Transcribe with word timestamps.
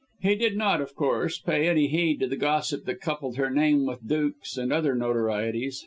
He 0.19 0.33
did 0.33 0.57
not, 0.57 0.81
of 0.81 0.95
course, 0.95 1.37
pay 1.37 1.67
any 1.69 1.85
heed 1.87 2.21
to 2.21 2.27
the 2.27 2.35
gossip 2.35 2.85
that 2.85 3.01
coupled 3.01 3.37
her 3.37 3.51
name 3.51 3.85
with 3.85 4.07
dukes 4.09 4.57
and 4.57 4.73
other 4.73 4.95
notorieties. 4.95 5.75